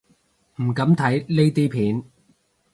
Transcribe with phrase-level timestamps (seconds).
[0.55, 2.03] 唔敢睇呢啲片